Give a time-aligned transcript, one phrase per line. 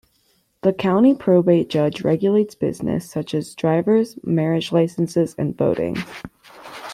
[0.63, 5.95] The County Probate Judge regulates business such as drivers, marriage licences, and voting.